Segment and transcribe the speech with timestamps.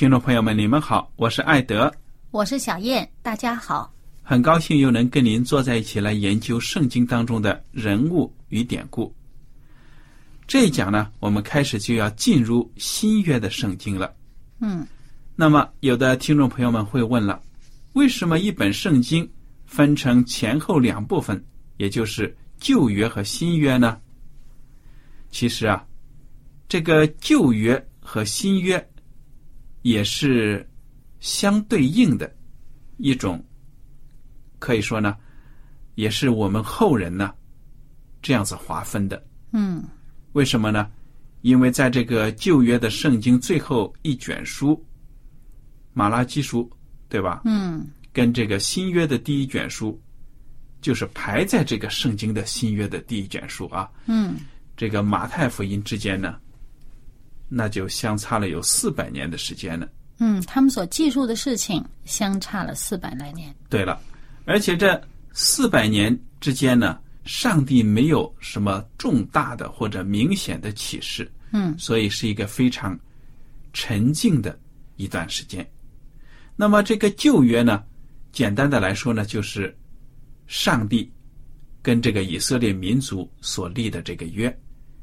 [0.00, 1.92] 听众朋友们，你们好，我是艾德，
[2.30, 3.92] 我是小燕，大家好。
[4.22, 9.14] 很高兴又能跟您坐在一起来研究圣经当中的人物与典故。
[10.46, 14.10] 这一讲呢，我们开始就要进入新约的圣经了。
[14.60, 14.86] 嗯，
[15.36, 17.38] 那么有的听众朋友们会问了，
[17.92, 19.30] 为什么一本圣经
[19.66, 21.44] 分成前后两部分，
[21.76, 24.00] 也就是旧约和新约呢？
[25.30, 25.84] 其实啊，
[26.70, 28.82] 这个旧约和新约。
[29.82, 30.68] 也是
[31.20, 32.30] 相对应的
[32.98, 33.42] 一种，
[34.58, 35.16] 可以说呢，
[35.94, 37.32] 也是我们后人呢
[38.22, 39.22] 这样子划分的。
[39.52, 39.82] 嗯，
[40.32, 40.90] 为什么呢？
[41.42, 44.72] 因为在这个旧约的圣经最后一卷书
[45.94, 46.68] 《马拉基书》，
[47.08, 47.40] 对吧？
[47.46, 49.98] 嗯，跟这个新约的第一卷书，
[50.82, 53.90] 就是排在这个圣经的新约的第一卷书啊。
[54.06, 54.36] 嗯，
[54.76, 56.38] 这个马太福音之间呢。
[57.52, 59.86] 那就相差了有四百年的时间了。
[60.18, 63.54] 嗯，他们所记述的事情相差了四百来年。
[63.68, 64.00] 对了，
[64.44, 64.98] 而且这
[65.32, 71.30] 四百年之间呢，上帝没有什么重大的或者明显的启示。
[71.52, 72.96] 嗯，所以是一个非常
[73.72, 74.56] 沉静的
[74.96, 75.68] 一段时间。
[76.54, 77.82] 那么这个旧约呢，
[78.30, 79.76] 简单的来说呢，就是
[80.46, 81.10] 上帝
[81.82, 84.56] 跟这个以色列民族所立的这个约，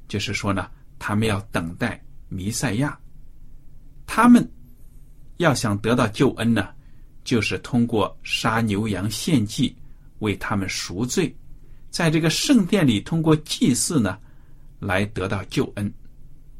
[0.08, 0.70] 就是说呢，
[1.00, 2.02] 他们要等待。
[2.30, 2.98] 弥赛亚，
[4.06, 4.46] 他们
[5.38, 6.68] 要想得到救恩呢，
[7.24, 9.76] 就是通过杀牛羊献祭
[10.20, 11.34] 为他们赎罪，
[11.90, 14.18] 在这个圣殿里通过祭祀呢
[14.80, 15.94] 来得到救恩。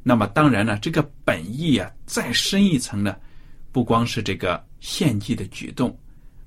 [0.04, 3.16] 那么当然了，这个本意啊再深一层呢，
[3.74, 5.98] 不光是这个献祭的举动，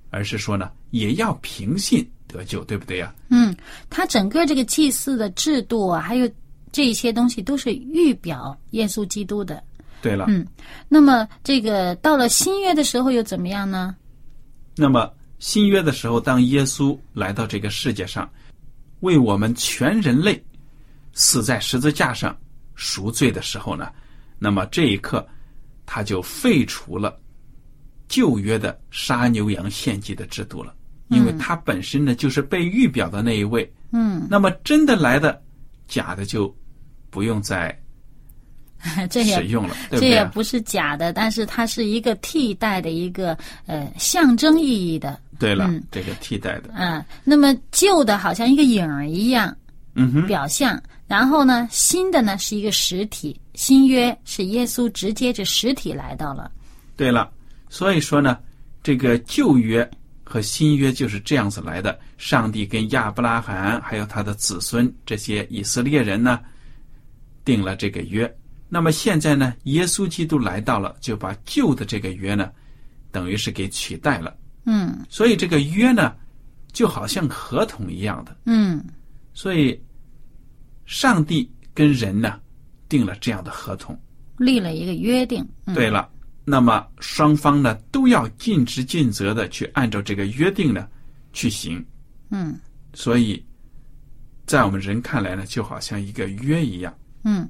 [0.08, 3.14] 而是说呢也要凭信得救，对不对呀？
[3.28, 3.54] 嗯，
[3.90, 6.26] 他整个这个祭祀的制度啊，还有。
[6.72, 9.62] 这些东西都是预表耶稣基督的。
[10.02, 10.46] 对了，嗯，
[10.88, 13.94] 那么这个到了新约的时候又怎么样呢？
[14.76, 18.26] 那么新约的时候，当耶稣来到这个世界上，
[19.00, 20.42] 为我们全人类
[21.12, 22.34] 死在十字架上
[22.76, 23.90] 赎罪的时候呢，
[24.38, 25.26] 那么这一刻
[25.84, 27.14] 他就废除了
[28.08, 30.74] 旧约的杀牛羊献祭的制度了，
[31.08, 33.70] 因为他本身呢就是被预表的那一位。
[33.92, 35.42] 嗯，那么真的来的，
[35.88, 36.56] 假的就。
[37.10, 37.76] 不用再
[39.10, 45.20] 这使用了，这也不是假的，但是它是一个替代的一个呃象征意义的。
[45.38, 46.70] 对了，这个替代的。
[46.74, 49.54] 嗯，那么旧的好像一个影儿一样，
[49.94, 50.82] 嗯哼，表象。
[51.06, 56.50] 然后呢，新的呢是一个实体，新约是耶稣直接这实体来到了。
[56.96, 57.30] 对了，
[57.68, 58.38] 所以说呢，
[58.82, 59.86] 这个旧约
[60.24, 61.98] 和新约就是这样子来的。
[62.16, 66.40] 上帝跟亚伯拉罕还有他的子孙这些以色列人呢。
[67.44, 68.32] 定了这个约，
[68.68, 69.54] 那么现在呢？
[69.64, 72.50] 耶稣基督来到了，就把旧的这个约呢，
[73.10, 74.36] 等于是给取代了。
[74.64, 76.14] 嗯，所以这个约呢，
[76.72, 78.36] 就好像合同一样的。
[78.44, 78.84] 嗯，
[79.32, 79.80] 所以
[80.84, 82.38] 上帝跟人呢，
[82.88, 83.98] 定了这样的合同，
[84.36, 85.44] 立了一个约定。
[85.74, 86.08] 对了，
[86.44, 90.86] 那么双方呢，都要尽职尽责的去按照这个约定呢
[91.32, 91.84] 去行。
[92.28, 92.56] 嗯，
[92.92, 93.44] 所以
[94.46, 96.94] 在我们人看来呢，就好像一个约一样。
[97.22, 97.48] 嗯，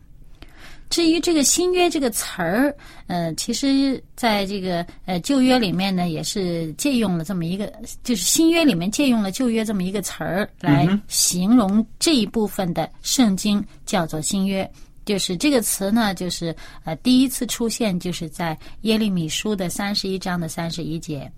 [0.88, 2.74] 至于这个新约这个词儿，
[3.06, 7.72] 呃，其实在这个呃旧约里面呢，也是借用了这么一个，
[8.02, 14.68] 就是新约里面借用了旧约这么一个词儿来形容这一部分的圣经，叫做新约。
[15.06, 21.30] 就是这个词呢，就是呃第一次出现，就是在耶利米书的三十一章的三十一节。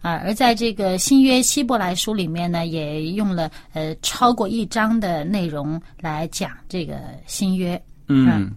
[0.00, 7.80] 啊，而在这个新约希伯来书里面呢，也用了呃超过一章的内容来讲这个新约。
[8.08, 8.50] 嗯，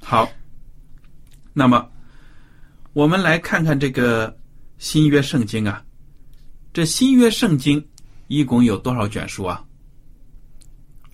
[0.00, 0.28] 好。
[1.56, 1.88] 那么，
[2.94, 4.36] 我们来看看这个
[4.78, 5.82] 新约圣经啊。
[6.72, 7.84] 这新约圣经
[8.26, 9.62] 一共有多少卷书啊？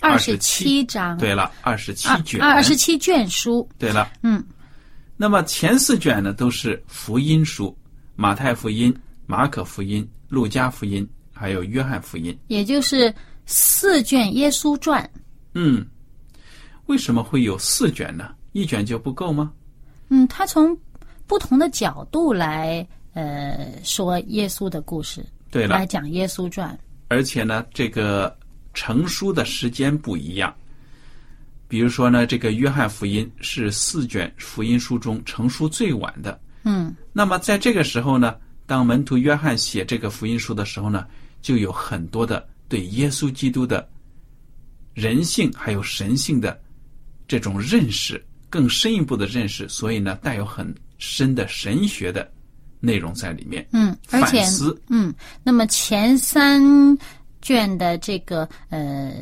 [0.00, 1.18] 二十七章。
[1.18, 2.40] 对了，二十七卷。
[2.40, 3.68] 二十七卷书。
[3.78, 4.10] 对了。
[4.22, 4.42] 嗯。
[5.14, 7.76] 那么前四卷呢，都是福音书。
[8.20, 8.94] 马太福音、
[9.24, 13.10] 马可福音、路加福音，还有约翰福音，也就是
[13.46, 15.10] 四卷耶稣传。
[15.54, 15.86] 嗯，
[16.84, 18.34] 为什么会有四卷呢？
[18.52, 19.50] 一卷就不够吗？
[20.10, 20.78] 嗯，他从
[21.26, 26.78] 不同的角度来呃说耶稣的故事，对了，来讲耶稣传。
[27.08, 28.36] 而且呢，这个
[28.74, 30.54] 成书的时间不一样。
[31.68, 36.38] 比如说呢，这个约翰福音是四卷福音书中成书最晚的。
[36.62, 38.36] 嗯，那么在这个时候呢，
[38.66, 41.06] 当门徒约翰写这个福音书的时候呢，
[41.40, 43.88] 就有很多的对耶稣基督的
[44.94, 46.60] 人性还有神性的
[47.26, 52.30] 这种认识，更深一步的认识，所以呢，带有很深的神学的
[52.80, 53.66] 内容在里面。
[53.72, 54.44] 嗯，而且
[54.88, 56.62] 嗯，那么前三
[57.40, 59.12] 卷的这个呃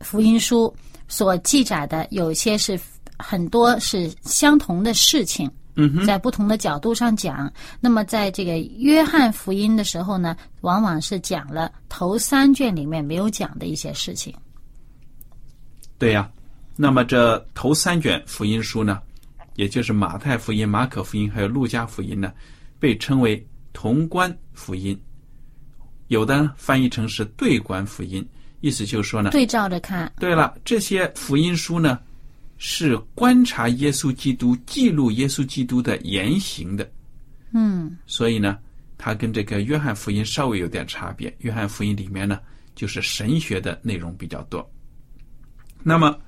[0.00, 0.74] 福音书
[1.06, 2.78] 所记载的，有些是
[3.18, 5.50] 很多是相同的事情。
[6.06, 14.34] 在不同的角度上讲，那么在这个约翰福音的时候呢，往往是讲了头三卷里面没有讲的一些事情。
[15.98, 16.30] 对呀，
[16.76, 19.00] 那么这头三卷福音书呢，
[19.56, 22.32] 也就是马太福音、马可福音还有路加福音呢，
[22.78, 24.98] 被称为同关福音，
[26.08, 28.26] 有的翻译成是对关福音，
[28.60, 30.10] 意思就是说呢，对照着看。
[30.18, 31.98] 对了，这些福音书呢。
[32.58, 36.90] 是观察耶稣基督、记录耶稣基督的言行的，
[37.52, 38.58] 嗯，所以呢，
[38.96, 41.34] 它跟这个约翰福音稍微有点差别。
[41.40, 42.40] 约翰福音里面呢，
[42.74, 44.66] 就是神学的内容比较多。
[45.82, 46.18] 那么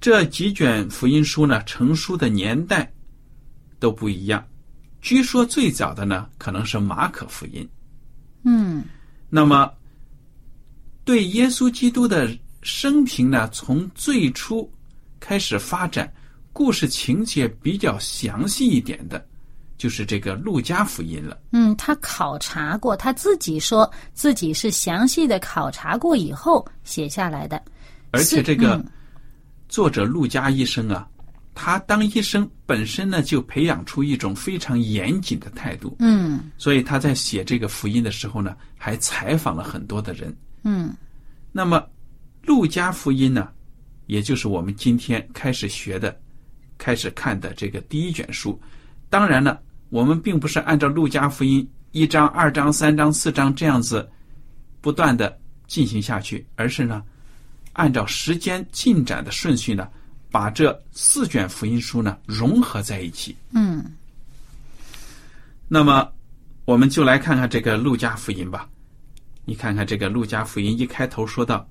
[0.00, 2.92] 这几卷福音书呢，成书的年代
[3.78, 4.44] 都不一样。
[5.00, 7.68] 据说最早的呢，可能是马可福音。
[8.42, 8.82] 嗯，
[9.30, 9.72] 那么
[11.04, 14.68] 对耶稣基督的生平呢，从最初。
[15.20, 16.12] 开始发展，
[16.52, 19.24] 故事情节比较详细一点的，
[19.76, 21.38] 就是这个路加福音了。
[21.52, 27.62] 嗯，他考察过，他自己说自己是详细的考察过以后写下来的。
[28.10, 28.84] 而且这个
[29.68, 31.06] 作者路加医生啊，
[31.54, 35.96] 他当医生本身呢，就培养出一种非常严谨的态度。
[35.98, 40.34] 嗯，所以他在写这个福音的时候呢，还采访了很多的人。
[40.62, 40.94] 嗯，
[41.52, 41.86] 那么
[42.42, 43.50] 路加福音呢？
[44.08, 46.18] 也就是我们今天开始学的、
[46.78, 48.58] 开始看的这个第一卷书。
[49.10, 51.62] 当然了，我们并不是按照《路加福音》
[51.92, 54.10] 一章、二章、三章、四章这样子
[54.80, 57.02] 不断的进行下去，而是呢，
[57.74, 59.86] 按照时间进展的顺序呢，
[60.30, 63.36] 把这四卷福音书呢融合在一起。
[63.52, 63.84] 嗯。
[65.68, 66.10] 那么，
[66.64, 68.66] 我们就来看看这个《路加福音》吧。
[69.44, 71.68] 你看看这个《路加福音》一开头说到：“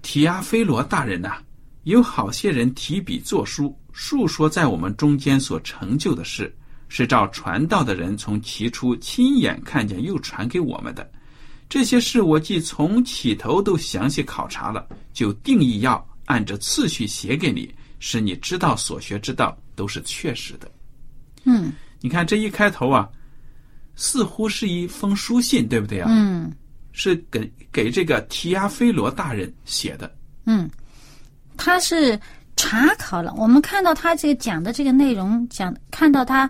[0.00, 1.36] 提阿菲罗大人呐。”
[1.84, 6.54] 有好些人提笔作书，述说在我们中间所成就的事，
[6.88, 11.10] 是照传道的人从起初亲眼看见又传给我们的。
[11.68, 20.70] 这些事我既从起头都详细考察了，就定义要按着次序写给你，使你知道所学之道都是确实的。
[21.44, 23.08] 嗯，你看这一开头啊，
[23.94, 26.08] 似乎是一封书信，对不对啊？
[26.10, 26.50] 嗯，
[26.92, 30.10] 是给给这个提亚菲罗大人写的。
[30.46, 30.70] 嗯。
[31.56, 32.18] 他是
[32.56, 36.48] 查考了，我们看到他这个讲的这个内容，讲看到他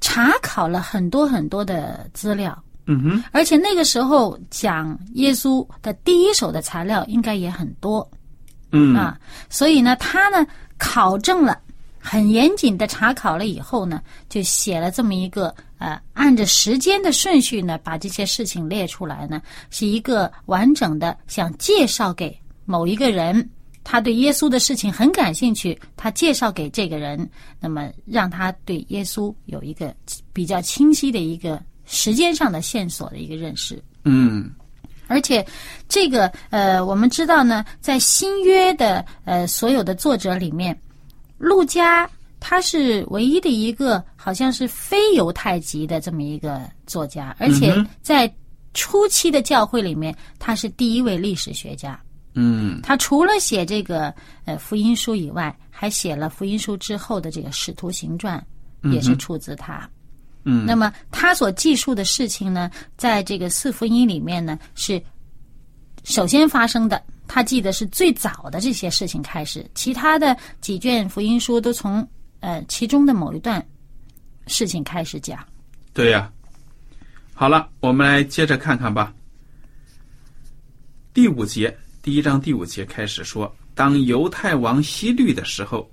[0.00, 2.56] 查考了很多很多的资料，
[2.86, 8.08] 嗯哼，而且那个时候讲耶稣的第一手的材料应该也很多，
[8.72, 8.94] 嗯。
[8.94, 9.18] 啊，
[9.50, 10.46] 所以呢，他呢
[10.78, 11.58] 考证了，
[12.00, 23.48] 很严谨的查考了以后呢，就写了这么一个呃，按着时间的顺序呢，把这些事情列出来呢，是一个完整的，想介绍给某一个人。
[23.90, 27.26] 他对耶稣的事情很感兴趣，他介绍给这个人，
[27.58, 29.94] 那么让他对耶稣有一个
[30.30, 33.82] 比较清晰的一个时间上的线索的一个认识。
[34.04, 34.50] 嗯，
[35.06, 35.42] 而且，
[35.88, 40.78] 这个呃，我们知道呢，在新约的呃所有的作者里面，
[41.38, 42.06] 路加
[42.40, 48.30] 他是唯一的一个好像是非犹太籍的这么一个作家，而且在
[48.74, 51.98] 初期的教会里面，他是第一位历史学家。
[52.40, 54.14] 嗯他除了写这个
[54.44, 58.46] 呃福音书以外，还写了福音书之后的这个使徒行传，
[58.92, 59.88] 也是出自他。
[60.44, 65.02] 嗯，那么他所记述的事情呢，在这个四福音里面呢，是
[66.04, 67.02] 首先发生的。
[67.26, 72.06] 他记得是最早的这些事情开始，其他的几卷福音书都从
[72.40, 73.62] 呃其中的某一段
[74.46, 75.38] 事情开始讲。
[75.92, 76.32] 对呀、
[77.34, 79.12] 好了，我们来接着看看吧。
[81.12, 85.90] 第五节，第一章第五节开始说，当犹太王希律的时候，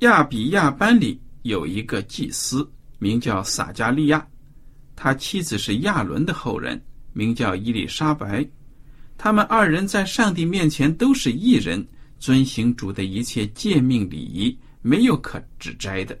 [0.00, 4.24] 亚比亚班里有一个祭司，名叫撒加利亚，
[4.94, 6.80] 他妻子是亚伦的后人，
[7.12, 8.46] 名叫伊丽莎白。
[9.16, 11.84] 他们二人在上帝面前都是义人，
[12.20, 16.16] 遵行主的一切诫命礼仪，没有可指摘的。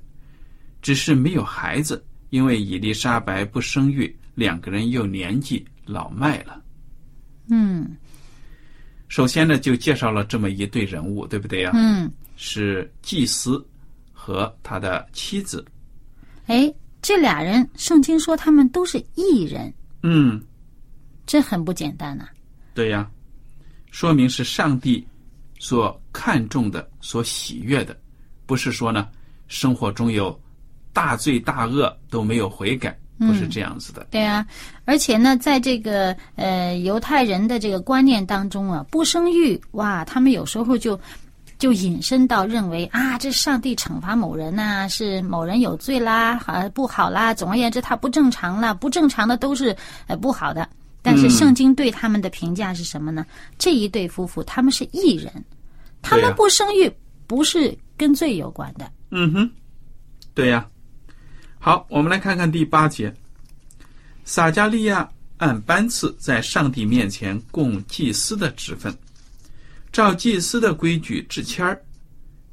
[0.82, 6.60] 只是没有孩子，因为伊丽莎白不生育，两个人又年纪老迈了。
[7.50, 7.96] 嗯
[9.08, 13.66] 首先呢，就介绍了这么一对人物，对不对呀、嗯，是祭司
[14.12, 15.64] 和他的妻子。
[16.46, 19.72] 哎，这俩人，圣经说他们都是异人，
[20.02, 20.42] 嗯，
[21.26, 22.28] 这很不简单呐、
[22.74, 23.10] 对呀，
[23.90, 25.06] 说明是上帝
[25.58, 27.98] 所看重的、所喜悦的，
[28.46, 29.08] 不是说呢，
[29.48, 30.38] 生活中有
[30.92, 34.06] 大罪大恶都没有悔改，不是这样子的。
[34.10, 34.46] 对啊，
[34.84, 40.98] 而且呢，在这个呃犹太人的这个观念当中啊，不生育哇，他们有时候就
[41.58, 47.34] 就引申到认为啊，这上帝惩罚某人呐、是某人有罪啦，啊不好啦。
[47.34, 50.68] 总而言之，他不正常啦，不正常的都是呃不好的。
[51.02, 53.26] 但是嗯圣经对他们的评价是什么呢？
[53.58, 55.32] 这一对夫妇他们是异人，
[56.02, 56.90] 他们不生育
[57.26, 58.90] 不是跟罪有关的。
[59.10, 59.50] 嗯哼，
[60.34, 60.66] 对呀。
[61.58, 63.12] 好，我们来看看第八节。
[64.24, 68.94] 撒加利亚按班次在上帝面前供祭司的职分，
[69.92, 71.80] 照祭司的规矩制签儿，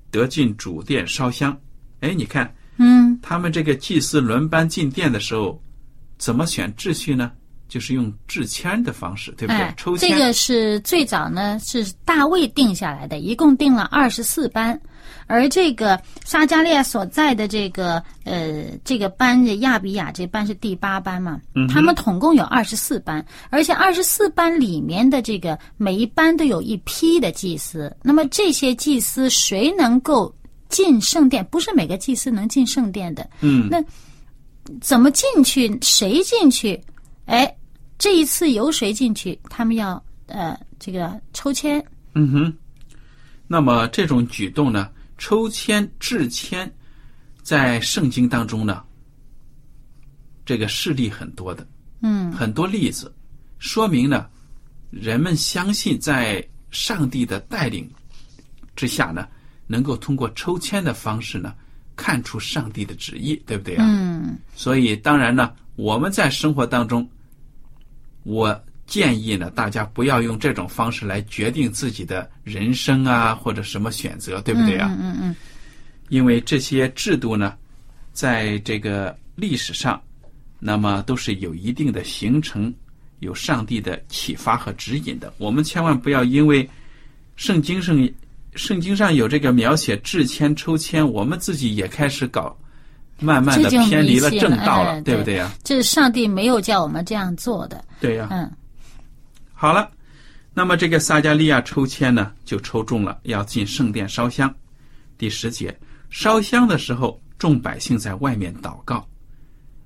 [0.10, 1.58] 得进主殿烧香。
[2.02, 5.62] 哎，你看嗯他们这个祭司轮班进殿的时候，
[6.18, 7.32] 怎么选秩序呢？
[7.68, 9.58] 就是用制签的方式，对不对？
[9.58, 10.10] 哎抽，签。
[10.10, 14.80] 这个是最早呢是大卫定下来的，一共定了二十四班，
[15.28, 30.34] 而这个撒加利亚所在的这个呃这个班的亚比亚这班是第八班嘛，嗯他们统共有二十四班，而且二十四班里面的这个每一班都有一批的祭司，那么这些祭司谁能够
[30.70, 31.46] 进圣殿？
[31.46, 33.84] 不是每个祭司能进圣殿的，嗯，那
[34.82, 35.78] 怎么进去？
[35.82, 36.80] 谁进去？
[37.26, 37.56] 哎，
[37.98, 39.40] 这一次由谁进去？
[39.50, 41.84] 他们要呃这个抽签。
[42.14, 42.54] 嗯哼，
[43.48, 46.72] 那么这种举动呢，抽签、制签，
[47.42, 48.84] 在圣经当中呢，
[50.46, 51.68] 这个事例很多的，
[52.02, 53.14] 嗯很多例子，
[53.60, 54.28] 说明呢，
[54.92, 57.90] 人们相信在上帝的带领
[58.76, 59.28] 之下呢，
[59.68, 61.56] 能够通过抽签的方式呢，
[61.96, 63.86] 看出上帝的旨意，对不对啊？
[63.88, 67.10] 嗯所以当然呢，我们在生活当中，
[68.24, 74.88] 我建议呢，大家不要用这种方式来决定自己的人生啊，或者什么选择，对不对啊？
[75.00, 75.36] 嗯嗯嗯
[76.10, 77.56] 因为这些制度呢，
[78.14, 80.00] 在这个历史上，
[80.60, 82.72] 那么都是有一定的形成，
[83.20, 85.34] 有上帝的启发和指引的。
[85.40, 86.70] 我们千万不要因为
[87.36, 88.08] 圣经上
[88.54, 92.56] 圣经上有这个描写制签抽签，我们自己也开始搞，
[93.20, 97.84] 慢慢的偏离了正道了，哎对不对呀、这是上帝没有叫我们这样做的。
[98.00, 98.50] 对呀、嗯
[99.58, 99.90] 好了，
[100.54, 104.54] 那么这个撒加利亚抽签呢，就抽中了，要进圣殿烧香。
[105.18, 105.76] 第十节，
[106.10, 109.08] 烧香的时候，众百姓在外面祷告，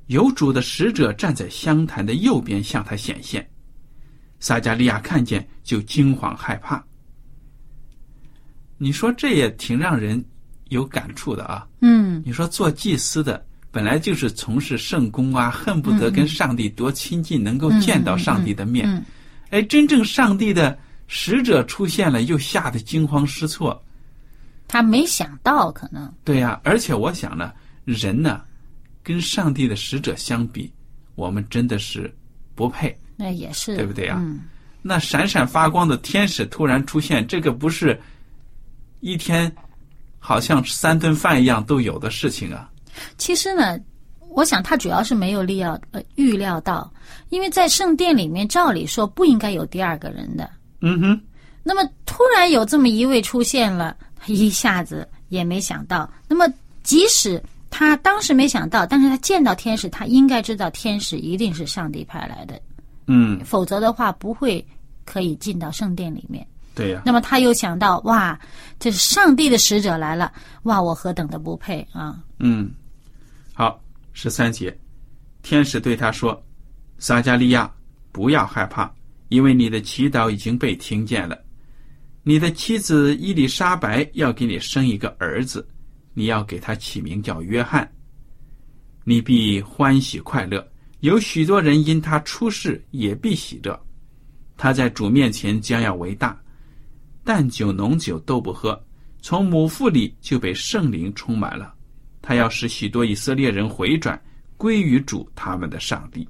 [0.08, 3.48] 有主的使者站在香坛的右边向他显现。
[4.40, 6.84] 撒加利亚看见，就惊慌害怕。
[8.78, 10.24] 你说这也挺让人
[10.70, 11.68] 有感触的啊！
[11.82, 18.90] 嗯你说做祭司的本来就是从事圣工啊，恨不得跟上帝多亲近，能够见到上帝的面。
[18.90, 19.06] 嗯
[19.50, 20.78] 哎，真正上帝的
[21.08, 23.84] 使者出现了，又吓得惊慌失措。
[24.68, 27.52] 他没想到，可能对呀、而且我想呢，
[27.86, 28.42] 人呢，
[29.02, 30.72] 跟上帝的使者相比，
[31.16, 32.14] 我们真的是
[32.54, 32.96] 不配。
[33.16, 34.40] 那也是对不对啊嗯
[34.82, 38.00] 那闪闪发光的天使突然出现，这个不是
[39.02, 39.54] 一天
[40.20, 42.70] 好像三顿饭一样都有的事情啊。
[43.18, 43.78] 其实呢，
[44.30, 46.92] 我想他主要是没有力料呃预料到，
[47.30, 50.50] 因为在圣殿里面，照理说不应该有第二个人的。
[50.82, 51.22] 嗯哼，
[51.64, 56.10] 那么突然有这么一位出现了，他一下子也没想到。
[56.28, 56.46] 那么
[56.84, 62.60] 即使他当时没想到，但是他见到天使，他应该知道天使一定是上帝派来的，
[63.08, 64.66] 嗯，否则的话不会
[65.06, 66.46] 可以进到圣殿里面。
[66.76, 68.40] 对呀、那么他又想到，哇，
[68.80, 70.32] 这是上帝的使者来了，
[70.64, 72.18] 哇，我何等的不配啊！
[72.38, 72.72] 嗯，
[73.54, 73.82] 好，
[74.22, 74.78] 十三节，
[75.42, 76.46] 天使对他说
[77.00, 77.74] ：“撒加利亚，
[78.12, 78.94] 不要害怕，
[79.30, 81.42] 因为你的祈祷已经被听见了。
[82.24, 85.66] 你的妻子伊丽莎白要给你生一个儿子，
[86.14, 87.90] 你要给他起名叫约翰。
[89.06, 93.82] 你必欢喜快乐，有许多人因他出世也必喜乐。
[94.58, 96.38] 他在主面前将要为大，
[97.24, 98.78] 淡酒浓酒都不喝，
[99.22, 101.74] 从母腹里就被圣灵充满了。
[102.22, 104.20] 他要使许多以色列人回转，
[104.58, 106.28] 归于主他们的上帝。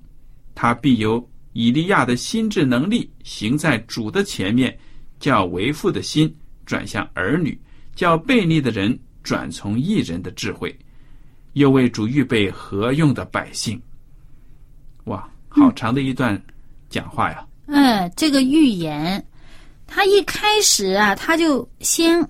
[0.56, 4.78] 他必由以利亚的心智能力，行在主的前面，
[5.20, 6.34] 叫为父的心
[6.66, 7.60] 转向儿女，
[7.96, 10.78] 叫悖逆的人转从义人的智慧，
[11.54, 13.82] 又为主预备合用的百姓。
[15.06, 16.40] 哇，好长的一段
[16.90, 17.46] 讲话呀！
[17.66, 19.24] 嗯，这个预言，
[19.88, 22.28] 他一开始啊，他就先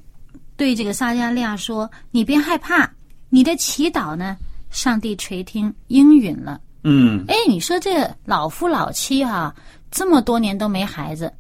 [0.56, 2.89] 对这个撒加利亚说：“你别害怕，
[3.29, 4.38] 你的祈祷呢，
[4.69, 7.24] 上帝垂听应允了。”嗯。
[7.27, 9.53] 哎，你说这老夫老妻哈、
[9.91, 11.31] 这么多年都没孩子，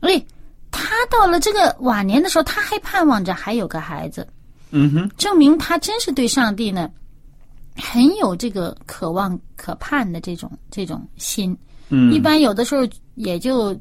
[0.00, 0.22] 哎，
[0.70, 4.26] 他到了这个晚年的时候，他还盼望着还有个孩子，
[4.70, 6.90] 嗯哼，证明他真是对上帝呢
[7.76, 11.56] 很有这个渴望、可盼的这种这种心。
[11.88, 13.78] 嗯，一般有的时候也就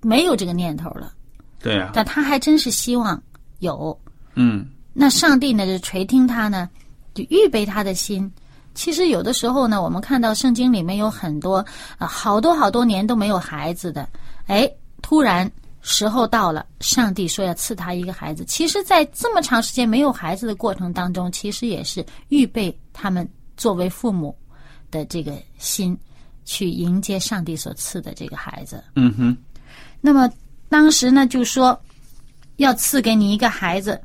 [0.00, 1.12] 没有这个念头了，
[1.60, 3.22] 对啊、但他还真是希望
[3.60, 3.96] 有。
[4.34, 6.68] 嗯那上帝呢，就垂听他呢，
[7.14, 8.30] 就预备他的心。
[8.74, 11.64] 其实有的时候呢，我们看到圣经里面有很多
[11.98, 14.08] 啊、好多好多年都没有孩子的，
[14.46, 14.70] 哎，
[15.02, 15.50] 突然
[15.82, 18.44] 时候到了，上帝说要赐他一个孩子。
[18.46, 24.34] 其实，在这么长时间没有孩子的过程当中，其实也是预备他们作为父母
[24.90, 25.94] 的这个心，
[26.44, 28.82] 去迎接上帝所赐的这个孩子。
[28.96, 29.36] 嗯哼，
[30.00, 30.30] 那么
[30.70, 31.78] 当时呢，就说
[32.56, 34.00] 要赐给你一个孩子，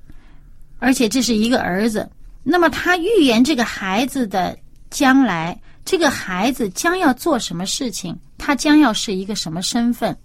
[0.79, 2.09] 而且这是一个儿子。
[2.43, 4.57] 那么他预言这个孩子的
[4.89, 10.17] 将来，这个孩子将要做什么事情，他将要是一个什么身份，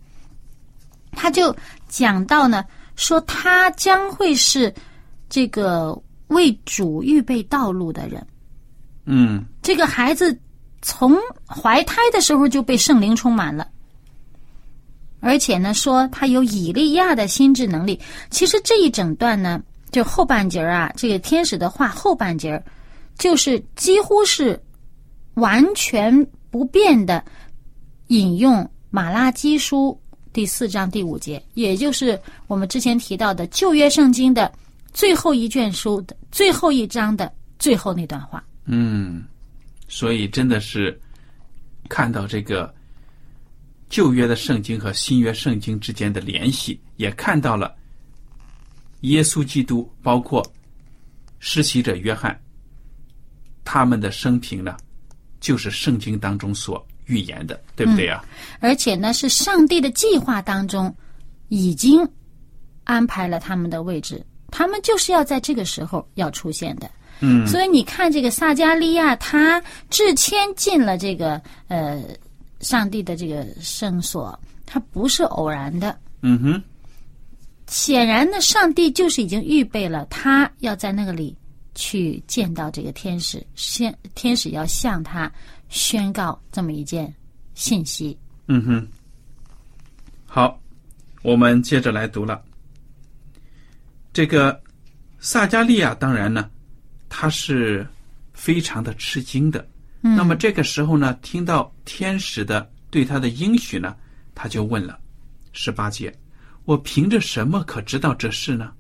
[1.12, 1.55] 他就
[1.88, 4.73] 讲到呢，说他将会是
[5.29, 8.25] 这个为主预备道路的人。
[9.05, 10.38] 嗯这个孩子
[10.81, 13.67] 从怀胎的时候就被圣灵充满了，
[15.19, 17.99] 而且呢，说他有以利亚的心智能力。
[18.31, 19.61] 其实这一整段呢，
[19.92, 22.64] 就后半截儿啊，这个天使的话后半截儿，
[23.18, 24.61] 就是几乎是
[25.35, 27.22] 完全不变的
[28.09, 29.98] 引用马拉基书
[30.33, 34.50] 第四章第五节，也就是我们之前提到的旧约圣经的
[34.94, 38.42] 最后一卷书的最后一章的最后那段话。
[38.64, 39.22] 嗯，
[39.88, 40.98] 所以真的是
[41.88, 42.74] 看到这个
[43.90, 47.74] 旧约的圣经和新约圣经之间的联系，也看到了
[49.03, 50.45] 耶稣基督，包括
[51.38, 52.37] 施洗者约翰，
[53.65, 54.77] 他们的生平呢，
[55.41, 58.25] 就是圣经当中所预言的，对不对呀、
[58.61, 60.93] 而且呢，是上帝的计划当中
[61.49, 62.09] 已经
[62.85, 66.91] 安排了他们的位置，他们就是要在这个时候要出现的。
[67.25, 72.03] 嗯所以你看，这个撒加利亚他致谦进了这个呃
[72.61, 74.37] 上帝的这个圣所，
[74.67, 75.97] 他不是偶然的。
[76.23, 76.62] 嗯哼，
[77.73, 81.35] 显然呢，上帝就是已经预备了他要在那个里
[81.75, 85.33] 去见到这个天使，先天使要向他
[85.71, 87.13] 宣告这么一件
[87.55, 88.17] 信息。
[88.47, 88.87] 嗯哼。
[90.27, 90.61] 好，
[91.23, 92.43] 我们接着来读了。
[94.13, 94.61] 这个
[95.19, 96.51] 撒加利亚当然呢，
[97.09, 97.87] 他是
[98.35, 99.67] 非常的吃惊的。
[100.03, 103.97] 嗯那么这个时候呢，听到天使的对他的应许呢，
[104.35, 104.99] 他就问了：
[105.55, 106.15] 十八节，
[106.64, 108.72] 我凭着什么可知道这事呢？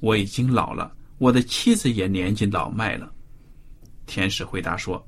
[0.00, 3.12] 我已经老了，我的妻子也年纪老迈了。
[4.06, 5.06] 天使回答说：“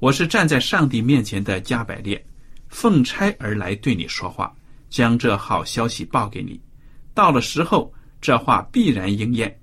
[0.00, 2.24] 我是站在上帝面前的加百列，
[2.68, 4.54] 奉差而来对你说话，
[4.88, 6.60] 将这好消息报给你。
[7.12, 9.56] 到了时候，这话必然应验。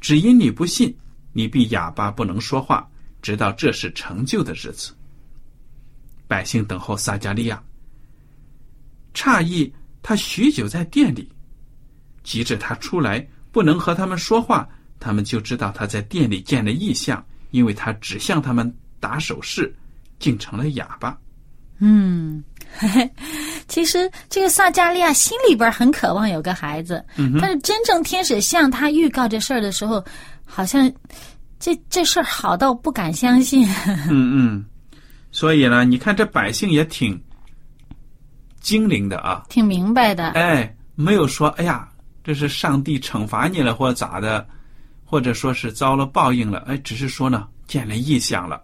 [0.00, 0.96] 只因你不信，
[1.32, 2.88] 你必哑巴不能说话，
[3.20, 4.94] 直到这是成就的日子。
[6.26, 7.62] 百姓等候撒加利亚，
[9.12, 11.28] 诧异他许久在店里，
[12.24, 19.72] 急着他出来不能和他们说话，他们就知道他在店里见了异象，因为他只向他们打手势，
[20.18, 21.16] 竟成了哑巴。
[21.78, 22.42] 嗯，
[22.78, 23.10] 嘿嘿，
[23.68, 27.04] 其实这个撒加利亚心里边很渴望有个孩子，
[27.40, 30.02] 但是真正天使向他预告这事儿的时候，
[30.44, 30.90] 好像
[31.58, 33.68] 这这事儿好到不敢相信。
[34.08, 34.64] 嗯嗯，
[35.32, 37.20] 所以呢，你看这百姓也挺
[38.60, 40.30] 精灵的啊，挺明白的。
[40.30, 41.88] 哎，没有说哎呀，
[42.24, 44.44] 这是上帝惩罚你了或者咋的，
[45.04, 48.60] 或者说是遭了报应了，哎，只是说呢见了异象了，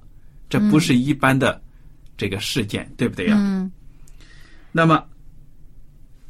[0.48, 1.62] 这不是一般的。
[2.16, 3.36] 这个事件对不对呀？
[3.38, 3.72] 嗯。
[4.72, 5.02] 那么，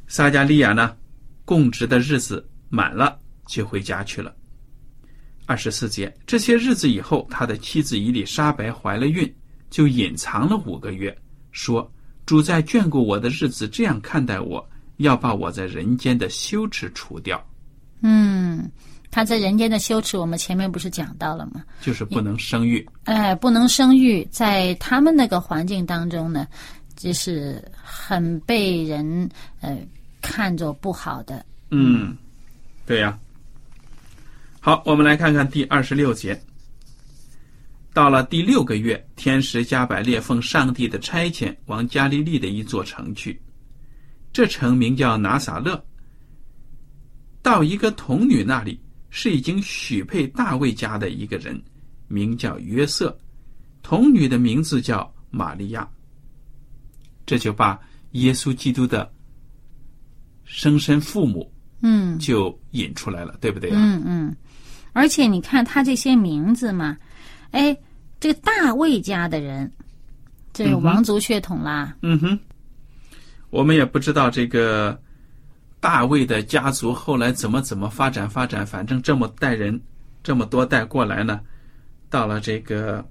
[0.06, 0.96] 撒加利亚呢，
[1.44, 4.32] 供职的日子满了，就回家去了。
[5.46, 9.34] 二十四节，这些日子以后，他的妻子伊丽莎白怀了孕，
[9.68, 11.16] 就隐藏了五个月，
[11.50, 11.92] 说
[12.24, 14.64] ：“主在眷顾我的日子这样看待我，
[15.00, 17.44] 要把我在人间的羞耻除掉。”
[18.02, 18.70] 嗯。
[19.12, 21.64] 他在人间的羞耻，我们前面不是讲到了吗？
[21.80, 22.88] 就是不能生育。
[23.06, 26.46] 哎，不能生育，在他们那个环境当中呢，
[26.94, 29.28] 就是很被人
[29.60, 29.76] 呃
[30.22, 31.44] 看作不好的。
[31.72, 32.16] 嗯，
[32.86, 33.18] 对呀。
[34.60, 36.40] 好，我们来看看第二十六节。
[37.92, 43.42] 到了第六个月，天使加百列奉上帝的差遣，往加利利的一座城去。
[44.32, 45.82] 这城名叫拿撒勒。
[47.42, 48.80] 到一个童女那里。
[49.12, 51.60] 是已经许配大卫家的一个人，
[52.06, 53.18] 名叫约瑟，
[53.82, 55.90] 童女的名字叫玛利亚。
[57.26, 57.76] 这就把
[58.12, 59.12] 耶稣基督的
[60.44, 63.70] 生身父母，嗯，就引出来了，对不对？
[63.72, 64.36] 嗯嗯。
[64.92, 66.96] 而且你看他这些名字嘛，
[67.50, 67.76] 哎，
[68.20, 69.68] 这个大卫家的人，
[70.52, 71.96] 这个王族血统啦。
[72.02, 72.38] 嗯哼。
[73.50, 74.98] 我们也不知道这个。
[75.82, 78.66] 大卫的家族后来怎么怎么发展发展？
[78.66, 79.80] 反正这么代人，
[80.22, 81.40] 这么多代过来呢，
[82.10, 83.02] 到了这个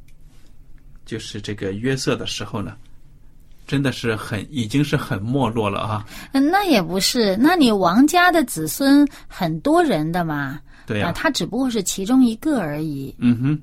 [1.04, 2.78] 就是这个约瑟的时候呢，
[3.66, 6.06] 真的是很已经是很没落了啊。
[6.32, 10.62] 那也不是，那你王家的子孙很多人的嘛。
[10.86, 13.16] 对呀，他只不过是其中一个而已。
[13.18, 13.62] 嗯哼，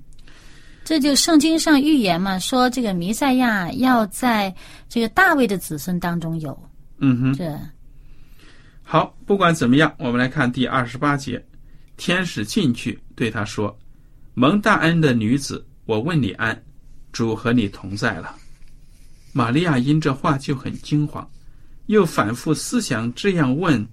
[0.86, 4.54] 这就圣经上预言嘛，说这个弥赛亚要在
[4.88, 6.56] 这个大卫的子孙当中有。
[6.98, 7.58] 嗯哼，这。
[8.84, 11.44] 好，不管怎么样，我们来看第二十八节。
[11.96, 13.76] 天使进去对他说
[14.34, 16.62] ：“蒙大恩的女子，我问你安，
[17.10, 18.36] 主和你同在了。”
[19.34, 21.28] 玛利亚因这话就很惊慌，
[21.86, 23.84] 又反复思想这样问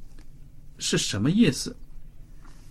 [0.77, 1.75] 是什么意思。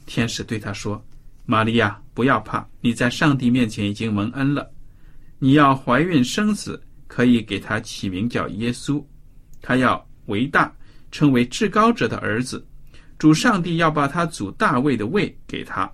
[0.06, 1.04] 天使对他说
[1.52, 4.72] ：“玛利亚，不要怕，你在上帝面前已经蒙恩了。
[5.38, 9.04] 你要怀孕生子，可以给他起名叫耶稣，
[9.60, 10.72] 他要为大。”
[11.12, 12.66] 称为至高者的儿子，
[13.18, 15.92] 主上帝要把他祖大卫的位给他，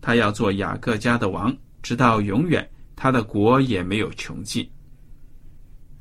[0.00, 4.68] 他要做雅各家的王，直到永远，他的国也没有穷尽。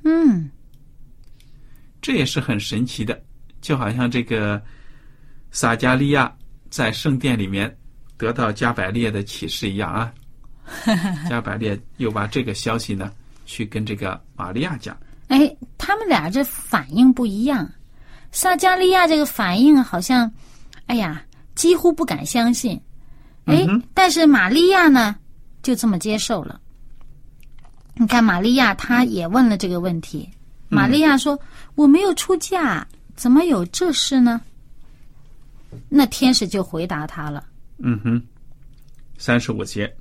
[0.04, 0.50] 嗯，
[2.02, 3.24] 这也是很神奇的，
[3.62, 4.60] 就好像这个
[5.52, 6.36] 撒加利亚
[6.72, 7.78] 在圣殿里面
[8.18, 10.12] 得到加百列的启示一样啊。
[11.30, 13.12] 加百列又把这个消息呢，
[13.46, 14.98] 去跟这个玛利亚讲。
[15.28, 17.70] 哎，他们俩这反应不一样。
[18.32, 20.32] 撒加利亚这个反应好像，
[20.88, 21.24] 哎呀，
[21.56, 22.80] 几乎不敢相信。
[23.46, 25.16] 哎，但是玛利亚呢，
[25.62, 26.60] 就这么接受了。
[27.96, 30.30] 你看，玛利亚她也问了这个问题。
[30.68, 31.40] 玛利亚说
[31.76, 34.42] ：“我没有出嫁，怎么有这事呢？”
[35.88, 37.46] 那天使就回答他了。
[37.78, 38.22] 嗯哼，
[39.18, 39.96] 三十五节，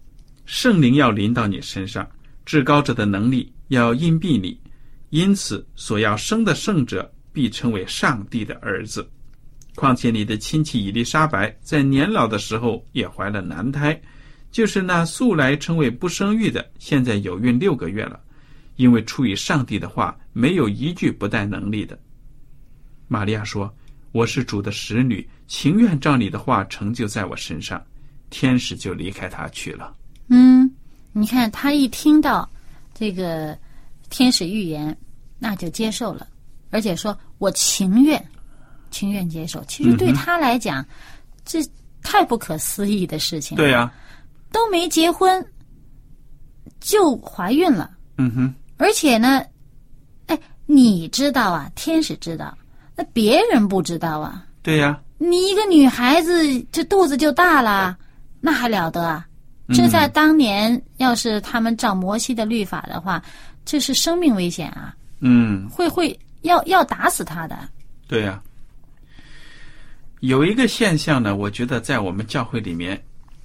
[0.45, 2.09] 圣灵要临到你身上，
[2.45, 4.61] 至高者的能力要荫蔽你，
[5.11, 7.11] 因此所要生的圣者。
[7.35, 9.05] 必称为上帝的儿子。
[9.75, 14.01] 况且你的亲戚伊丽莎白在年老的时候也怀了男胎，
[14.53, 18.21] 就是那素来称为不生育的，现在有孕六个月了。
[18.77, 21.99] 因为出于上帝的话，没有一句不带能力的。
[23.09, 23.77] 玛利亚说
[24.13, 27.83] ：“我是主的使女，情愿照你的话成就在我身上。”
[28.30, 29.94] 天使就离开他去了。
[30.26, 30.68] 嗯，
[31.12, 32.48] 你看他一听到
[32.92, 33.57] 这个
[34.11, 34.96] 天使预言，
[35.38, 36.26] 那就接受了。
[36.70, 38.20] 而且说我情愿，
[38.90, 39.62] 情愿接受。
[39.66, 40.85] 其实对他来讲，
[41.44, 41.61] 这
[42.02, 43.57] 太不可思议的事情。
[43.57, 43.92] 对呀，
[44.50, 45.46] 都没结婚
[46.80, 47.96] 就怀孕了。
[48.18, 48.54] 嗯哼。
[48.78, 49.44] 而且呢，
[50.26, 52.59] 哎，你知道啊，天使知道，
[52.96, 54.44] 那别人不知道啊。
[54.61, 55.00] 对呀。
[55.18, 57.96] 你一个女孩子，这肚子就大了，
[58.40, 59.27] 那还了得啊？
[59.74, 63.22] 这在当年，要是他们照摩西的律法的话，
[63.64, 64.94] 这是生命危险啊。
[65.20, 65.68] 嗯。
[65.68, 66.18] 会会。
[66.42, 67.59] 要要打死他的，
[68.07, 68.38] 对呀。
[70.20, 73.03] 有一个现象呢，我觉得在我们教会里面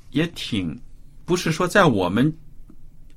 [0.10, 0.77] 也挺，
[1.23, 2.29] 不是说在我们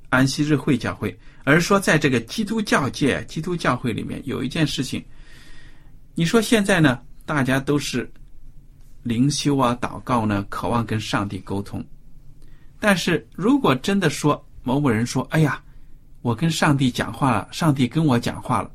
[0.07, 1.13] 安息日会教会，
[1.43, 5.03] 而是说在这个基督教界、基督教会里面有一件事情。
[6.15, 8.09] 你说现在呢，大家都是
[9.03, 11.83] 灵修啊、祷告呢，渴望跟上帝沟通。
[12.79, 15.61] 但是如果真的说某某人说：“哎呀，
[16.21, 18.71] 我跟上帝讲话了，上帝跟我讲话了。”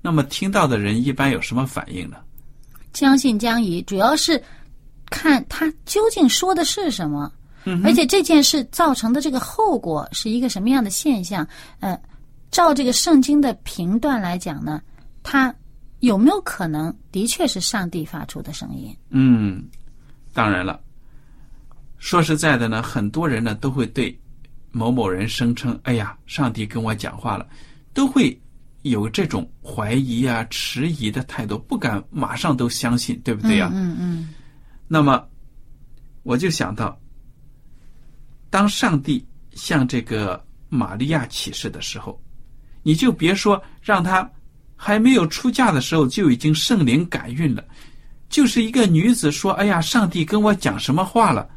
[0.00, 2.16] 那么听到的人一般有什么反应呢？
[2.92, 4.42] 将信将疑，主要是
[5.10, 7.30] 看他究竟说的是什么，
[7.84, 11.46] 而且这件事造成的这个后果是一个什么样的现象？
[11.80, 12.00] 呃，
[12.50, 14.80] 照这个圣经的评断来讲呢，
[15.22, 15.54] 他
[16.00, 18.96] 有没有可能的确是上帝发出的声音？
[19.10, 19.64] 嗯，
[20.32, 20.80] 当然了。
[21.98, 24.18] 说实在的呢，很多人呢都会对
[24.70, 27.46] 某某人声称：“哎呀，上帝跟我讲话了。”
[27.94, 28.40] 都会。
[28.82, 33.68] 有这种怀疑啊、迟疑的态度，不敢马上都相信，对不对呀？
[33.74, 34.34] 嗯嗯。
[34.86, 35.28] 那么，
[36.22, 36.98] 我就想到，
[38.48, 42.18] 当上帝向这个玛利亚启示的时候，
[42.84, 44.30] 你就别说让他
[44.80, 47.64] 还没有出嫁的时候就已经圣灵感孕了，
[48.28, 51.48] 就是一个女子说：“哎呀，上帝跟我讲什么话了？”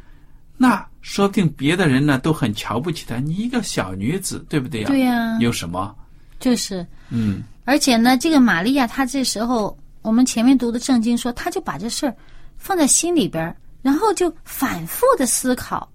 [0.58, 3.18] 那说不定别的人呢都很瞧不起她。
[3.18, 4.88] 你一个小女子，对不对呀？
[4.88, 5.38] 对呀。
[5.40, 5.96] 有什么？
[6.40, 12.16] 就是，嗯，而且呢，这个玛利亚她这时候，我们前面读的圣经说，她就把这事儿
[12.58, 15.88] 放在心里边然后就反复的思考。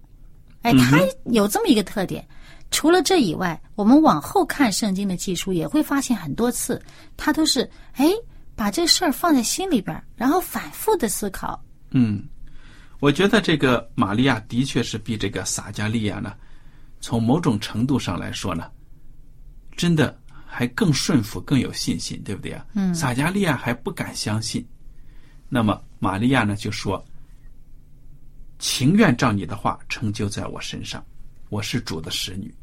[0.63, 2.25] 哎，她有这么一个特点。
[2.71, 6.83] 除了这以外，我们往后看圣经的记述，也会发现很多次，
[7.17, 8.11] 他都是哎
[8.55, 11.63] 把这事儿放在心里边然后反复的思考。
[11.91, 12.25] 嗯，
[13.01, 16.35] 我觉得这个玛利亚的确是比这个撒加利亚呢，
[17.01, 18.71] 从某种程度上来说呢，
[19.77, 20.19] 真的。
[20.49, 22.65] 还更顺服，更有信心，对不对啊？
[22.73, 22.95] 嗯。
[22.95, 24.67] 撒加利亚还不敢相信，
[25.51, 27.05] 那么玛利亚呢就说
[28.59, 31.05] ：“情愿照你的话成就在我身上，
[31.49, 32.55] 我是主的使女。”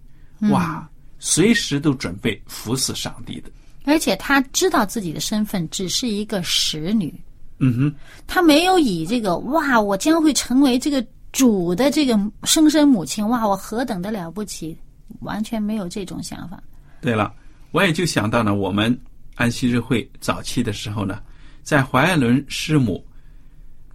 [0.51, 3.49] 哇，随时都准备服侍上帝的。
[3.85, 7.13] 而且他知道自己的身份只是一个使女。
[7.59, 7.95] 嗯哼。
[8.27, 14.77] 他没有以这个哇，我将会成为这个主的这个生身母亲，哇，我何等的了不起，
[15.21, 16.61] 完全没有这种想法。
[17.01, 17.33] 对了。
[17.71, 18.95] 我也就想到呢，我们
[19.33, 21.19] 安息日会早期的时候呢，
[21.63, 23.03] 在怀爱伦师母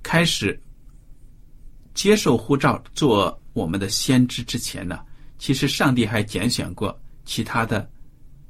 [0.02, 0.60] 开始
[1.94, 5.00] 接受护照做我们的先知之前呢，
[5.38, 7.88] 其实上帝还拣选过其他的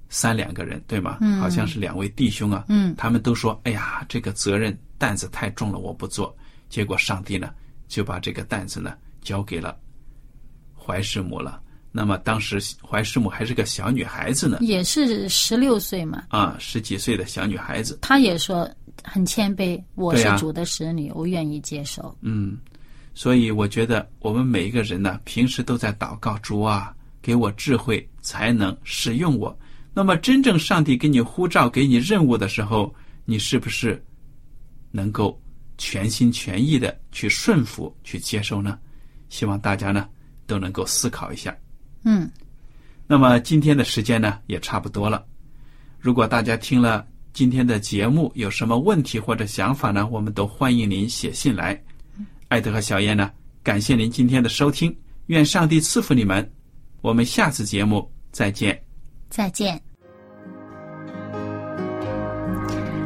[0.08, 1.18] 三两个人，对吗？
[1.20, 1.40] 嗯。
[1.40, 2.66] 好像是两位弟兄啊。
[2.68, 2.94] 嗯。
[2.96, 6.36] 他们都说：“哎呀，这个责任担子太重了，我不做。”
[6.68, 7.50] 结果上帝呢
[7.88, 9.74] 就把这个担子呢交给了
[10.76, 11.62] 怀师母了。
[11.90, 16.24] 那么当时怀师母还是个小女孩子呢，也是十六岁嘛。
[16.28, 18.70] 啊，十几岁的小女孩子，她也说
[19.02, 22.14] 很谦卑，我是主的使女，我愿意接受。
[22.20, 22.58] 嗯，
[23.18, 29.58] 所以我觉得我们每一个人呢，平时都在祷告主啊，给我智慧才能使用我。
[29.92, 34.00] 那么真正上帝给你呼召、给你任务的时候，你是不是
[34.92, 35.36] 能够
[35.78, 38.78] 全心全意的去顺服、去接受呢？
[39.28, 40.08] 希望大家呢
[40.46, 41.52] 都能够思考一下。
[42.04, 42.30] 嗯，
[43.04, 45.26] 那么今天的时间呢也差不多了。
[45.98, 51.82] 如果大家听了今天的节目有什么问题或者想法呢，我们都欢迎您写信来。
[52.48, 53.30] 艾德和小燕呢，
[53.62, 56.50] 感谢您今天的收听，愿上帝赐福你们。
[57.02, 58.80] 我们下次节目再见。
[59.28, 59.78] 再见。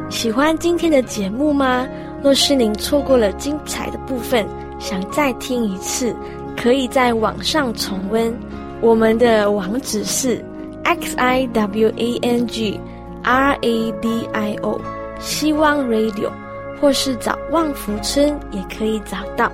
[0.09, 1.85] 喜欢今天的节目吗？
[2.23, 4.47] 若是您错过了精彩的部分，
[4.79, 6.15] 想再听一次，
[6.55, 8.33] 可以在网上重温。
[8.79, 10.43] 我们的网址是
[10.85, 12.79] x i w a n g
[13.23, 14.79] r a d i o
[15.19, 16.31] 希望 radio，
[16.79, 19.51] 或是找旺福村也可以找到。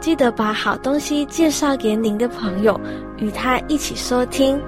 [0.00, 2.80] 记得把好东西介绍给您的朋友，
[3.16, 4.60] 与他一起收听。